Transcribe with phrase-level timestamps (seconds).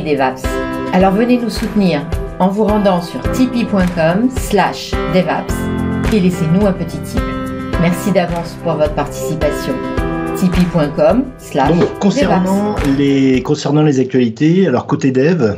[0.00, 0.42] DevApps.
[0.92, 2.02] Alors venez nous soutenir
[2.38, 5.54] en vous rendant sur tipeee.com slash devaps
[6.12, 7.20] et laissez-nous un petit tip.
[7.80, 9.74] Merci d'avance pour votre participation.
[10.36, 15.56] tipeee.com slash concernant les, concernant les actualités, alors côté dev,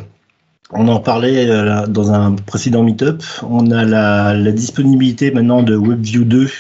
[0.72, 5.76] on en parlait euh, dans un précédent meetup, on a la, la disponibilité maintenant de
[5.76, 6.50] WebView 2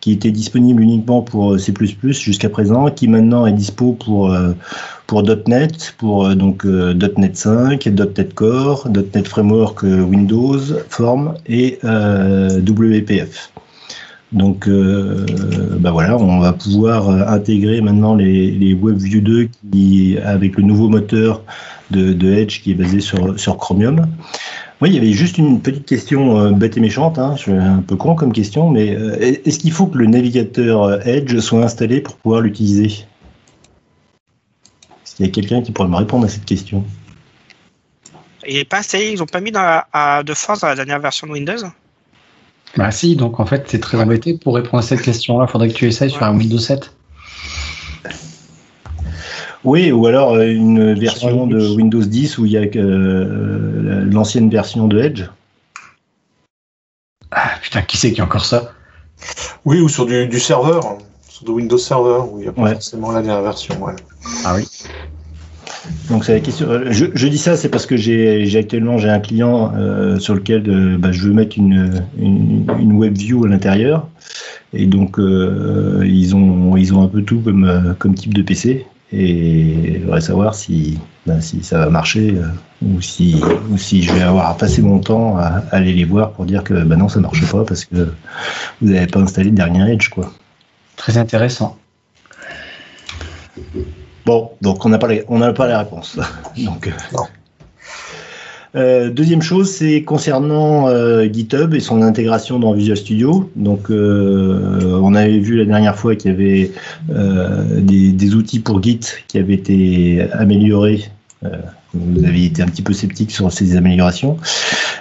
[0.00, 1.72] qui était disponible uniquement pour euh, C++
[2.10, 4.52] jusqu'à présent, qui maintenant est dispo pour euh,
[5.06, 10.58] pour .NET, pour euh, donc .NET 5, .NET Core, .NET Framework Windows,
[10.88, 13.52] Form et WPF.
[14.32, 14.68] Donc,
[15.80, 20.88] bah voilà, on va pouvoir intégrer maintenant les, les WebView 2 qui, avec le nouveau
[20.88, 21.42] moteur
[21.90, 24.06] de, de Edge qui est basé sur, sur Chromium.
[24.80, 27.52] Oui, il y avait juste une petite question euh, bête et méchante, hein, je suis
[27.52, 31.38] un peu con comme question, mais euh, est-ce qu'il faut que le navigateur euh, Edge
[31.40, 33.04] soit installé pour pouvoir l'utiliser?
[35.04, 36.84] Est-ce qu'il y a quelqu'un qui pourrait me répondre à cette question?
[38.48, 40.98] Il n'est pas installé, ils n'ont pas mis dans à, de force dans la dernière
[40.98, 41.66] version de Windows?
[42.76, 44.38] Bah si, donc en fait c'est très embêté.
[44.38, 46.90] Pour répondre à cette question-là, il faudrait que tu essayes sur un Windows 7.
[49.64, 54.48] Oui, ou alors euh, une version de Windows 10 où il y a euh, l'ancienne
[54.48, 55.24] version de Edge.
[57.30, 58.72] Ah putain, qui c'est qui a encore ça?
[59.64, 60.96] Oui, ou sur du, serveur,
[61.28, 63.74] sur du Windows Server, où il n'y a pas forcément la dernière version.
[64.44, 64.66] Ah oui.
[66.08, 66.66] Donc c'est la question.
[66.68, 69.72] Euh, je, dis ça, c'est parce que j'ai actuellement j'ai un client
[70.18, 74.08] sur lequel bah, je veux mettre une, une, web view à l'intérieur,
[74.72, 78.86] et donc ils ont ils ont un peu tout comme comme type de PC.
[79.12, 82.46] Et je voudrais savoir si, ben, si ça va marcher euh,
[82.82, 86.44] ou, si, ou si je vais avoir passé mon temps à, aller les voir pour
[86.44, 88.12] dire que ben non, ça ne marche pas parce que
[88.80, 90.10] vous n'avez pas installé le dernier Edge.
[90.10, 90.32] Quoi.
[90.96, 91.76] Très intéressant.
[94.24, 96.16] Bon, donc on n'a pas, on pas la réponse.
[96.56, 97.24] donc, euh, non.
[98.76, 103.50] Euh, deuxième chose, c'est concernant euh, GitHub et son intégration dans Visual Studio.
[103.56, 106.70] Donc, euh, on avait vu la dernière fois qu'il y avait
[107.08, 111.04] des, outils pour Git qui avaient été améliorés.
[111.94, 114.36] vous avez été un petit peu sceptique sur ces améliorations.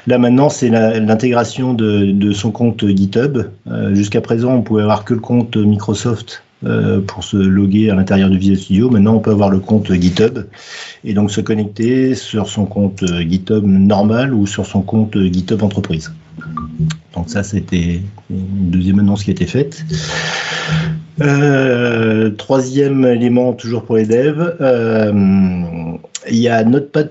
[0.07, 3.43] Là maintenant, c'est l'intégration de, de, son compte GitHub.
[3.91, 8.29] Jusqu'à présent, on pouvait avoir que le compte Microsoft euh, pour se loguer à l'intérieur
[8.29, 8.89] de Visual Studio.
[8.89, 10.39] Maintenant, on peut avoir le compte GitHub
[11.03, 16.11] et donc se connecter sur son compte GitHub normal ou sur son compte GitHub entreprise.
[17.15, 19.85] Donc ça, c'était une deuxième annonce qui a été faite.
[21.21, 25.11] Euh, troisième élément, toujours pour les devs, euh,
[26.29, 27.09] il y a Notepad++,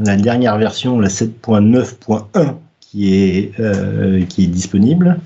[0.00, 2.54] la dernière version, la 7.9.1,
[2.90, 5.18] qui est, euh, qui est disponible.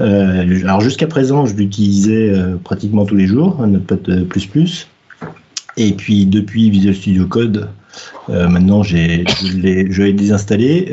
[0.00, 4.26] Euh, alors jusqu'à présent, je l'utilisais euh, pratiquement tous les jours, un Notepad++.
[5.76, 7.68] Et puis depuis Visual Studio Code,
[8.28, 10.88] maintenant j'ai, je l'ai désinstallé.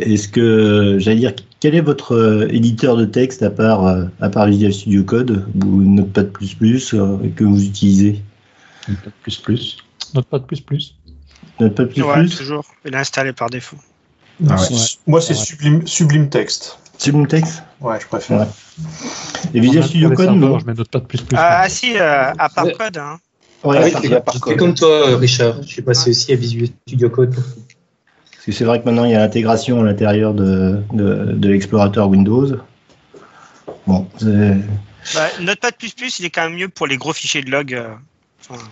[0.00, 3.86] est-ce que, j'allais dire, quel est votre éditeur de texte à part,
[4.20, 8.20] à part Visual Studio Code ou Notepad++ que vous utilisez?
[8.88, 9.54] Notepad++.
[10.14, 10.40] Notepad++.
[11.60, 12.02] Notepad++.
[12.02, 12.64] Ouais, toujours.
[12.84, 13.78] Il est installé par défaut.
[14.48, 14.56] Ah
[15.06, 16.78] Moi, c'est Sublime, Sublime Text.
[16.98, 18.46] Sublime Text Ouais, je préfère.
[19.54, 21.36] Et Visual Studio Code, non Je mets pas de plus plus.
[21.38, 22.98] Ah, si, euh, à part code.
[22.98, 23.18] Hein.
[23.64, 24.10] Ouais, ah, oui,
[24.46, 25.62] c'est comme toi, Richard.
[25.62, 27.34] Je suis passé aussi à Visual Studio Code.
[27.34, 31.48] Parce que c'est vrai que maintenant, il y a l'intégration à l'intérieur de, de, de
[31.48, 32.56] l'explorateur Windows.
[33.86, 34.06] Bon,
[35.14, 35.70] bah, Notepad++,
[36.18, 37.74] il est quand même mieux pour les gros fichiers de log.
[37.74, 37.94] Euh,
[38.40, 38.62] enfin,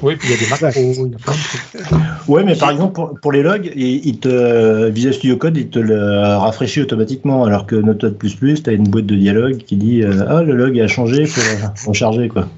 [0.00, 2.28] oui, puis il y a des macros, il y a plein de trucs.
[2.28, 5.78] Ouais, mais par exemple, pour, pour les logs, il, te, Visual Studio Code, il te
[5.78, 10.24] le rafraîchit automatiquement, alors que Notepad++, tu as une boîte de dialogue qui dit euh,
[10.28, 11.40] Ah, le log a changé, il faut
[11.86, 12.28] recharger.
[12.28, 12.48] Quoi.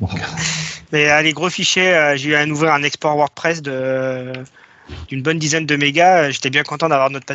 [0.93, 4.33] Mais euh, les gros fichiers, euh, j'ai eu à ouvrir un export WordPress de
[5.09, 7.35] d'une bonne dizaine de mégas, j'étais bien content d'avoir Notepad++.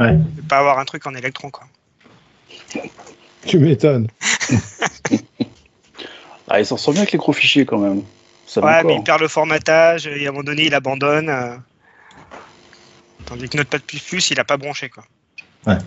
[0.00, 0.12] Ouais.
[0.14, 1.64] De pas avoir un truc en électron, quoi.
[3.44, 4.08] Tu m'étonnes.
[6.48, 8.02] ah, ils s'en sortent bien avec les gros fichiers quand même
[8.56, 11.28] ouais, mais il perd le formatage et à un moment donné, il abandonne.
[11.28, 11.56] Euh.
[13.26, 13.80] Tandis que Notepad++,
[14.30, 14.88] il n'a pas bronché.
[14.88, 15.04] Quoi.
[15.66, 15.78] Ouais.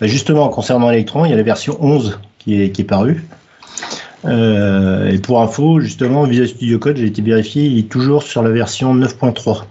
[0.00, 3.24] Bah, justement, concernant Electron, il y a la version 11 qui est, qui est parue.
[4.24, 8.42] Euh, et pour info, justement, Visual Studio Code, j'ai été vérifié, il est toujours sur
[8.42, 9.64] la version 9.3.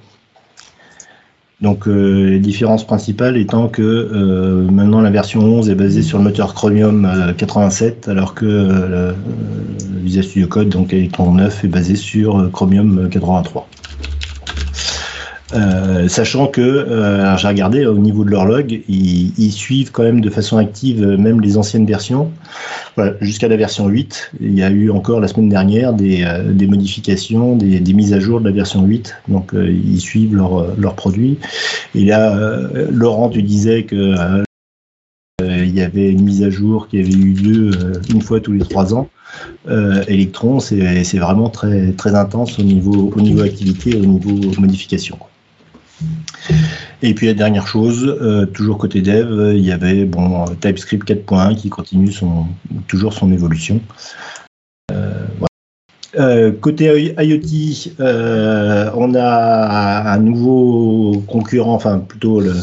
[1.62, 6.17] Donc euh, les différences principales étant que euh, maintenant la version 11 est basée sur
[6.17, 7.07] le moteur Chromium
[7.38, 9.13] 87 euh, alors que
[10.22, 13.68] Studio Code donc Electron 9 est basé sur Chromium 83.
[16.08, 20.58] sachant que, j'ai regardé au niveau de leur log, ils, suivent quand même de façon
[20.58, 22.31] active même les anciennes versions.
[22.98, 24.31] Voilà, jusqu'à la version 8.
[24.42, 28.42] Il y a eu encore la semaine dernière des, euh, modifications, des, mises à jour
[28.42, 29.16] de la version 8.
[29.30, 31.38] Donc euh, ils suivent leurs leur produits.
[31.96, 34.16] Et là, euh, Laurent, tu disais que
[35.71, 37.71] il y avait une mise à jour qui avait eu lieu
[38.09, 39.09] une fois tous les trois ans.
[39.68, 45.18] Electron, c'est vraiment très, très intense au niveau, au niveau activité, au niveau modification.
[47.03, 51.56] Et puis la dernière chose, euh, toujours côté dev, il y avait bon TypeScript 4.1
[51.56, 52.45] qui continue son,
[52.88, 53.81] toujours son évolution.
[56.16, 57.92] Euh, euh, côté IoT,
[58.96, 62.54] on a un nouveau concurrent, enfin plutôt le,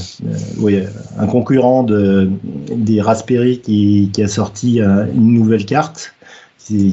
[1.18, 2.30] un concurrent de,
[2.74, 6.14] des Raspberry qui, qui a sorti une nouvelle carte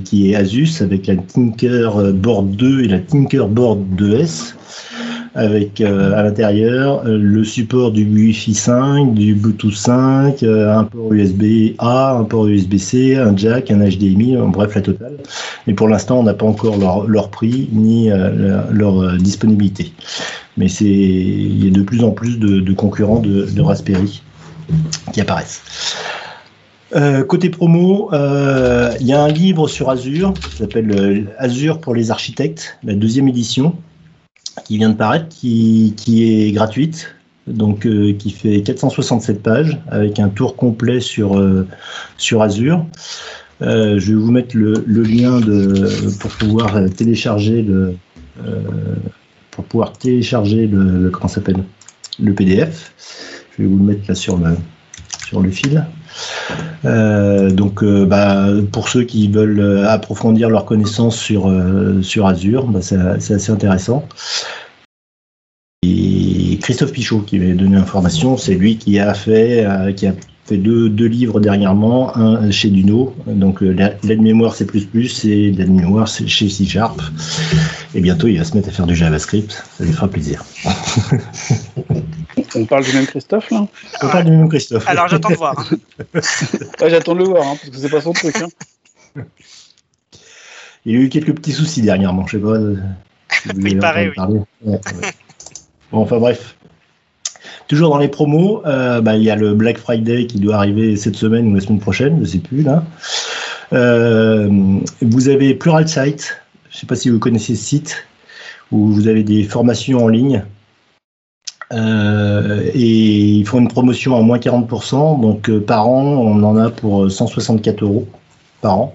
[0.06, 4.54] qui est Asus avec la Tinker Board 2 et la Tinker Board 2S
[5.36, 10.86] avec euh, à l'intérieur euh, le support du Wi-Fi 5, du Bluetooth 5, euh, un
[10.86, 15.18] port USB A, un port USB C, un jack, un HDMI, bref la totale.
[15.68, 18.10] Mais pour l'instant, on n'a pas encore leur, prix ni
[18.72, 19.92] leur disponibilité.
[20.58, 24.22] Mais c'est il y a de plus en plus de, concurrents de, Raspberry
[25.12, 25.64] qui apparaissent.
[27.28, 32.78] Côté promo, il y a un livre sur Azure qui s'appelle Azure pour les architectes,
[32.84, 33.76] la deuxième édition,
[34.66, 37.16] qui vient de paraître, qui, qui est gratuite,
[37.48, 41.68] donc euh, qui fait 467 pages avec un tour complet sur, euh,
[42.18, 42.86] sur Azure.
[43.62, 47.96] Euh, je vais vous mettre le, le lien de, pour pouvoir télécharger le
[49.52, 51.64] pour pouvoir télécharger le, comment s'appelle?
[52.20, 52.94] Le PDF.
[53.52, 54.58] Je vais vous le mettre là sur le
[55.26, 55.86] sur le fil.
[56.86, 62.66] Euh, donc, euh, bah, pour ceux qui veulent approfondir leurs connaissances sur, euh, sur Azure,
[62.68, 64.08] bah, c'est assez intéressant.
[65.84, 70.14] Et Christophe Pichot qui m'a donné l'information, c'est lui qui a fait, qui a
[70.46, 74.66] fait deux, deux, livres dernièrement, un chez Duno, donc l'aide-mémoire C++
[75.26, 77.00] et l'aide-mémoire chez C Sharp.
[77.94, 80.44] Et bientôt, il va se mettre à faire du JavaScript, ça lui fera plaisir.
[82.56, 83.68] On parle du même Christophe là
[84.02, 84.88] On parle du même Christophe.
[84.88, 85.72] Alors j'attends de voir.
[86.14, 88.36] ouais, j'attends de le voir, hein, parce que c'est pas son truc.
[88.38, 89.24] Hein.
[90.86, 92.58] Il y a eu quelques petits soucis dernièrement, je sais pas.
[93.42, 94.40] Si il paraît, oui.
[94.64, 95.12] Ouais, ouais.
[95.92, 96.56] Bon, enfin bref.
[97.68, 100.96] Toujours dans les promos, euh, bah, il y a le Black Friday qui doit arriver
[100.96, 102.84] cette semaine ou la semaine prochaine, je sais plus là.
[103.74, 104.50] Euh,
[105.02, 108.06] vous avez Pluralsight, je ne sais pas si vous connaissez ce site,
[108.72, 110.46] où vous avez des formations en ligne
[111.74, 115.22] euh, et ils font une promotion à moins 40%.
[115.22, 118.08] Donc euh, par an, on en a pour 164 euros
[118.62, 118.94] par an,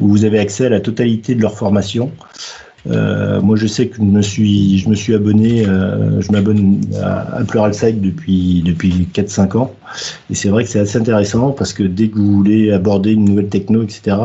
[0.00, 2.10] où vous avez accès à la totalité de leur formation.
[2.86, 6.80] Euh, moi, je sais que je me suis, je me suis abonné, euh, je m'abonne
[7.02, 9.74] à, Pluralsight depuis depuis 4-5 ans,
[10.30, 13.24] et c'est vrai que c'est assez intéressant parce que dès que vous voulez aborder une
[13.24, 14.16] nouvelle techno, etc.,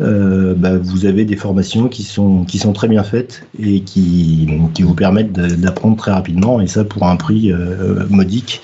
[0.00, 4.48] euh, bah, vous avez des formations qui sont qui sont très bien faites et qui
[4.74, 8.60] qui vous permettent d'apprendre très rapidement, et ça pour un prix euh, modique.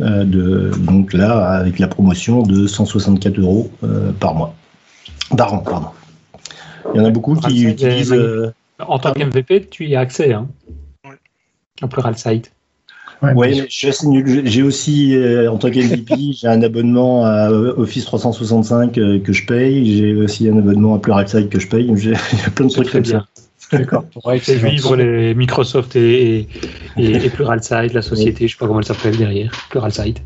[0.00, 3.70] Euh, de, donc là, avec la promotion de 164 euros
[4.18, 4.54] par mois,
[5.36, 5.88] par an, pardon.
[6.94, 8.12] Il y en a beaucoup qui utilisent.
[8.12, 8.52] Euh...
[8.78, 10.48] En tant qu'MVP, tu y as accès, hein,
[11.82, 12.52] en plural site.
[13.22, 14.42] Oui, ouais, je suis assez nul.
[14.46, 19.44] J'ai aussi, euh, en tant qu'MVP, j'ai un abonnement à Office 365 euh, que je
[19.44, 19.98] paye.
[19.98, 21.92] J'ai aussi un abonnement à Pluralsight que je paye.
[21.96, 22.14] J'ai
[22.54, 23.26] plein de trucs comme bien.
[23.70, 23.76] ça.
[23.76, 24.04] D'accord.
[24.04, 26.48] Pour vivre les Microsoft et, et,
[26.96, 30.22] et, et Pluralsight, la société, je ne sais pas comment elle s'appelle derrière, Pluralsight.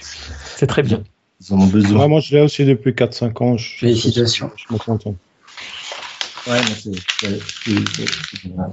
[0.00, 1.02] C'est très bien.
[1.40, 2.02] Ils en ont besoin.
[2.02, 3.56] Ouais, moi, je l'ai aussi depuis 4-5 ans.
[3.56, 4.50] Je, Félicitations.
[4.56, 5.16] Je, je me contente.
[6.50, 6.60] Ouais,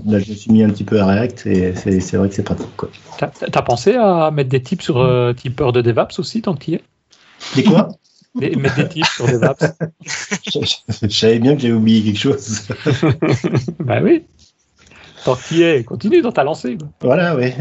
[0.05, 2.41] là, je me suis mis un petit peu à React et c'est vrai que c'est
[2.41, 2.67] pratique.
[3.19, 6.73] T'as as pensé à mettre des tips sur euh, Tipper de DevApps aussi, tant qu'il
[6.73, 6.83] y est
[7.55, 7.89] Des quoi?
[8.33, 9.63] Des, Mettre des tips sur DevApps.
[10.47, 10.59] je,
[11.07, 12.67] je, savais bien que j'avais oublié quelque chose.
[13.79, 14.23] bah oui.
[15.23, 16.79] Tant qu'il y est, continue dans ta lancée.
[17.01, 17.53] Voilà, oui.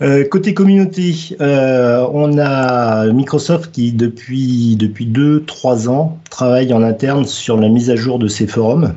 [0.00, 6.82] Euh, côté communauté, euh, on a Microsoft qui depuis depuis deux trois ans travaille en
[6.82, 8.94] interne sur la mise à jour de ses forums.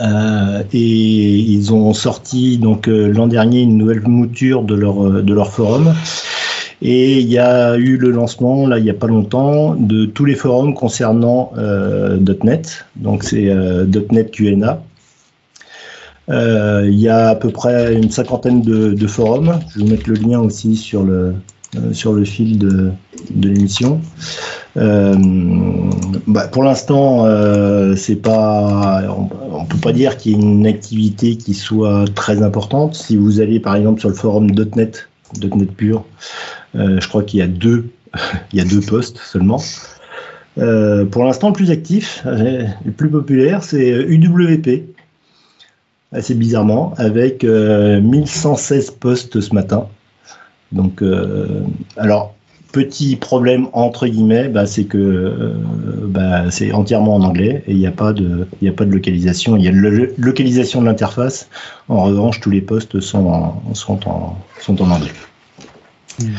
[0.00, 5.52] Euh, et ils ont sorti donc l'an dernier une nouvelle mouture de leur de leur
[5.52, 5.94] forum.
[6.84, 10.24] Et il y a eu le lancement là il y a pas longtemps de tous
[10.24, 11.52] les forums concernant
[12.42, 12.86] .NET.
[12.96, 13.54] Donc c'est
[14.10, 14.82] .NET QNA.
[16.32, 19.60] Euh, il y a à peu près une cinquantaine de, forums.
[19.70, 21.34] Je vais vous mettre le lien aussi sur le,
[21.76, 22.90] euh, sur le fil de,
[23.36, 24.00] l'émission.
[24.78, 25.14] Euh,
[26.26, 27.26] bah pour l'instant,
[27.96, 32.42] c'est pas, on, on, peut pas dire qu'il y ait une activité qui soit très
[32.42, 32.94] importante.
[32.94, 35.08] Si vous allez par exemple sur le forum .NET,
[35.42, 36.04] .NET pur,
[36.74, 37.90] je crois qu'il y a deux,
[38.52, 39.62] il y a deux postes seulement.
[40.56, 44.91] pour l'instant, le plus actif, le plus populaire, c'est UWP.
[46.12, 49.88] Assez bizarrement, avec 1116 postes ce matin.
[50.72, 51.02] Donc,
[51.96, 52.34] alors,
[52.72, 55.52] Petit problème entre guillemets, bah, c'est que euh,
[56.06, 58.90] bah, c'est entièrement en anglais et il n'y a pas de, il a pas de
[58.90, 59.58] localisation.
[59.58, 61.50] Il y a la localisation de l'interface.
[61.90, 65.12] En revanche, tous les postes sont en, sont en, sont en anglais.
[66.18, 66.30] Hmm.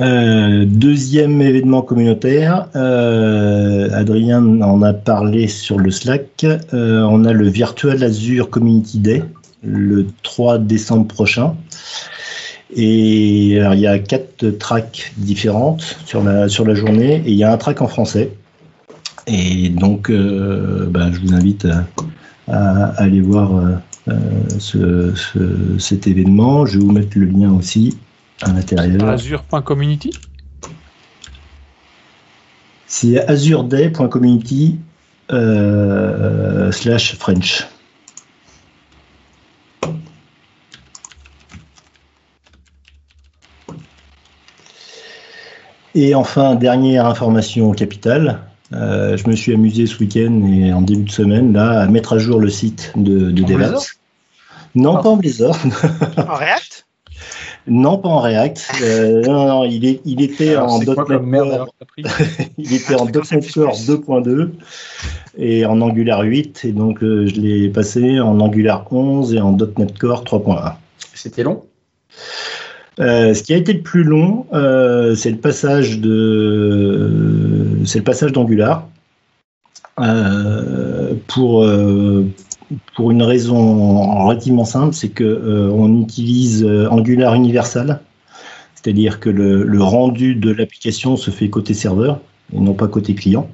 [0.00, 6.46] Euh, deuxième événement communautaire, euh, Adrien en a parlé sur le Slack.
[6.72, 9.24] on a le Virtual Azure Community Day
[9.62, 11.54] le 3 décembre prochain.
[12.74, 17.44] Et il y a quatre tracks différentes sur la, sur la journée et il y
[17.44, 18.30] a un track en français.
[19.26, 21.66] Et donc, euh, ben, je vous invite
[22.48, 23.52] à, aller voir
[24.08, 24.14] euh,
[24.58, 25.12] ce,
[25.78, 26.66] cet événement.
[26.66, 27.96] Je vais vous mettre le lien aussi
[28.42, 29.08] à l'intérieur.
[29.08, 30.12] Azure.community
[32.86, 34.78] C'est azureday.community
[35.30, 37.66] euh, slash French.
[45.94, 48.40] Et enfin, dernière information capitale.
[48.72, 52.12] Euh, je me suis amusé ce week-end et en début de semaine là à mettre
[52.12, 53.98] à jour le site de, de DevOps.
[54.76, 55.58] Non, pas en Blazor.
[56.16, 56.86] En React?
[57.70, 58.68] Non, pas en React.
[58.82, 61.74] Euh, non, non, il, est, il était en .NET Core.
[62.58, 64.50] il était en .NET Core 2.2
[65.38, 69.52] et en Angular 8 et donc euh, je l'ai passé en Angular 11 et en
[69.52, 70.74] .NET Core 3.1.
[71.14, 71.62] C'était long?
[73.00, 78.04] Euh, ce qui a été le plus long, euh, c'est le passage de, c'est le
[78.04, 78.88] passage d'Angular.
[79.98, 81.66] Euh, pour
[82.94, 88.00] pour une raison relativement simple, c'est que on utilise Angular Universal,
[88.74, 92.20] c'est-à-dire que le, rendu de l'application se fait côté serveur
[92.54, 93.48] et non pas côté client.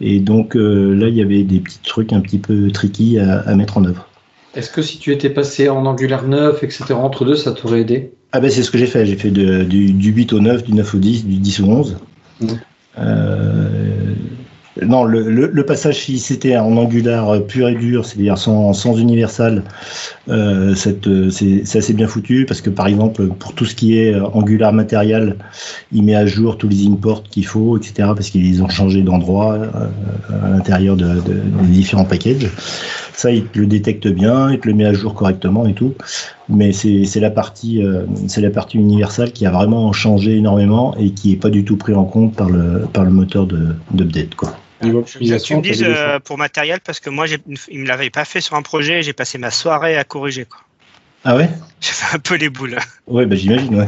[0.00, 3.54] Et donc là, il y avait des petits trucs un petit peu tricky à, à
[3.54, 4.08] mettre en œuvre.
[4.54, 8.12] Est-ce que si tu étais passé en Angular 9, etc., entre deux, ça t'aurait aidé?
[8.32, 9.06] Ah ben c'est ce que j'ai fait.
[9.06, 11.96] J'ai fait du, du, 8 au 9, du 9 au 10, du 10 au 11.
[12.98, 13.77] Euh,
[14.86, 19.62] non, le, passage, si c'était en Angular pur et dur, c'est-à-dire sans, sans universal,
[20.28, 24.72] euh, c'est assez bien foutu parce que par exemple, pour tout ce qui est Angular
[24.72, 25.36] matériel,
[25.92, 28.10] il met à jour tous les imports qu'il faut, etc.
[28.14, 29.88] parce qu'ils ont changé d'endroit euh,
[30.44, 32.50] à l'intérieur de, des différents packages.
[33.14, 35.94] Ça, il le détecte bien, il te le met à jour correctement et tout.
[36.48, 41.10] Mais c'est la partie, euh, c'est la partie universelle qui a vraiment changé énormément et
[41.10, 43.46] qui est pas du tout pris en compte par le par le moteur
[43.90, 44.56] d'update, quoi.
[44.80, 47.26] Tu me dises euh, pour matériel parce que moi
[47.68, 50.44] il me l'avait pas fait sur un projet et j'ai passé ma soirée à corriger
[50.44, 50.60] quoi.
[51.24, 51.50] Ah ouais?
[51.80, 52.78] J'ai fait un peu les boules.
[53.06, 53.86] Ouais bah j'imagine ouais.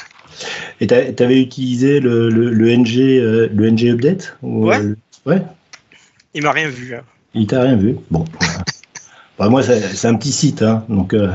[0.80, 4.80] et tu avais utilisé le, le, le NG euh, le NG update Ouais.
[5.26, 5.42] ouais.
[6.34, 6.94] Il m'a rien vu.
[6.94, 7.02] Hein.
[7.34, 8.24] Il t'a rien vu Bon.
[9.38, 11.30] bah, moi, c'est un petit site, hein, donc euh,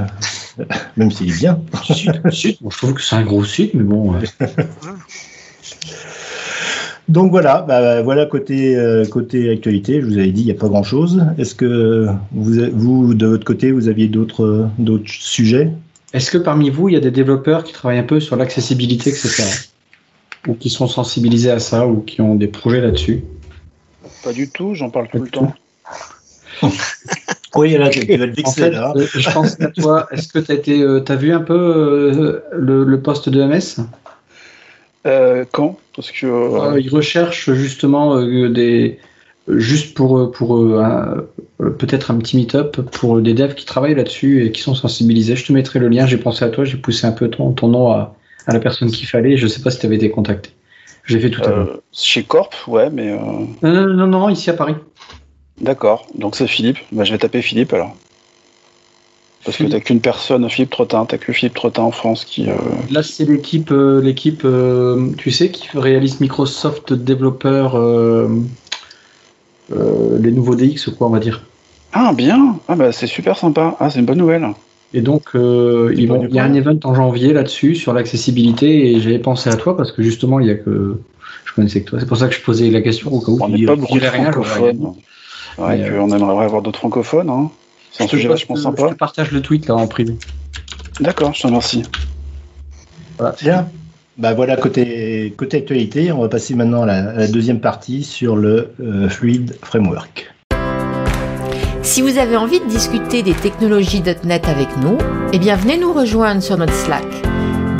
[0.97, 1.61] même s'il est bien.
[1.89, 4.15] je trouve que c'est un gros site, mais bon.
[7.09, 10.55] Donc voilà, bah, voilà côté, euh, côté actualité, je vous avais dit, il n'y a
[10.55, 11.25] pas grand-chose.
[11.37, 14.69] Est-ce que vous, vous, de votre côté, vous aviez d'autres
[15.05, 15.71] sujets?
[16.13, 19.09] Est-ce que parmi vous, il y a des développeurs qui travaillent un peu sur l'accessibilité,
[19.09, 19.43] etc.
[20.47, 23.23] Ou qui sont sensibilisés à ça, ou qui ont des projets là-dessus?
[24.23, 25.53] Pas du tout, j'en parle tout le temps.
[27.55, 28.93] oui, là, tu vas le en là.
[28.95, 30.07] Euh, je pense à toi.
[30.11, 33.83] Est-ce que tu as, été, euh, as vu un peu euh, le, poste de MS
[35.03, 35.77] Quand?
[35.95, 38.99] Parce que il recherche justement des
[39.47, 40.65] juste pour pour
[41.57, 45.35] peut-être un petit meet-up pour des devs qui travaillent là-dessus et qui sont sensibilisés.
[45.35, 46.05] Je te mettrai le lien.
[46.05, 46.63] J'ai pensé à toi.
[46.63, 48.15] J'ai poussé un peu ton, ton nom à,
[48.47, 49.37] à la personne qu'il fallait.
[49.37, 50.51] Je sais pas si tu avais été contacté.
[51.05, 51.79] J'ai fait tout à l'heure.
[51.91, 53.11] Chez Corp, ouais, mais.
[53.11, 54.75] Non, non, non, non, ici à Paris.
[55.61, 56.79] D'accord, donc c'est Philippe.
[56.91, 57.95] Bah, je vais taper Philippe alors.
[59.45, 62.49] Parce que t'as qu'une personne, Philippe Trottin, t'as que Philippe Trottin en France qui.
[62.49, 62.55] Euh,
[62.89, 67.77] Là, c'est l'équipe, euh, l'équipe, euh, tu sais, qui réalise Microsoft développeur
[69.69, 71.43] les nouveaux DX, quoi, on va dire.
[71.91, 73.75] Ah bien, ah bah c'est super sympa.
[73.79, 74.47] Ah c'est une bonne nouvelle.
[74.93, 79.49] Et donc, il y a un event en janvier là-dessus sur l'accessibilité et j'avais pensé
[79.49, 80.99] à toi parce que justement, il y a que
[81.45, 81.99] je connaissais que toi.
[81.99, 83.37] C'est pour ça que je posais la question au cas où.
[83.41, 84.31] On n'est pas beaucoup de rien,
[85.59, 87.29] Ouais, euh, on aimerait avoir d'autres francophones.
[87.29, 87.51] Hein.
[87.93, 88.87] C'est un sujet vachement sympa.
[88.89, 90.17] Je partage le tweet là en privé.
[90.99, 91.83] D'accord, je te remercie.
[93.17, 93.35] Voilà.
[93.39, 93.67] Bien.
[94.17, 98.71] Bah voilà, côté, côté actualité, on va passer maintenant à la, deuxième partie sur le
[98.79, 100.31] euh, Fluid Framework.
[101.81, 104.99] Si vous avez envie de discuter des technologies .NET avec nous,
[105.31, 107.07] eh bien venez nous rejoindre sur notre Slack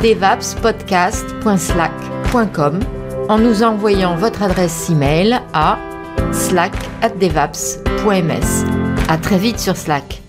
[0.02, 2.80] devapspodcast.slack.com
[3.28, 5.78] en nous envoyant votre adresse email à
[6.32, 8.83] slack@devaps.ms.
[9.08, 10.23] À très vite sur Slack.